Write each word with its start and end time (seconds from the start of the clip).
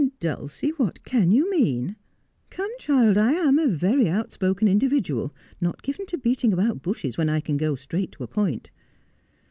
'Dulcie, 0.19 0.71
what 0.77 1.03
can 1.03 1.29
you 1.31 1.47
mean? 1.51 1.95
Come, 2.49 2.71
child, 2.79 3.19
I 3.19 3.33
am 3.33 3.59
a 3.59 3.67
very 3.67 4.09
out 4.09 4.31
spoken 4.31 4.67
individual, 4.67 5.31
not 5.61 5.83
given 5.83 6.07
to 6.07 6.17
beating 6.17 6.51
about 6.51 6.81
bushes 6.81 7.17
when 7.19 7.29
I 7.29 7.39
can 7.39 7.55
go 7.55 7.75
straight 7.75 8.11
to 8.13 8.23
a 8.23 8.27
point. 8.27 8.71